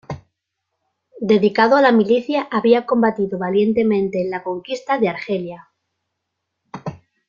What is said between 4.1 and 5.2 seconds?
en la conquista de